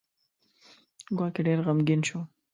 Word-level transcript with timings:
ګواکې 1.17 1.41
ډېر 1.47 1.59
غمګین 1.65 2.01
شو. 2.07 2.19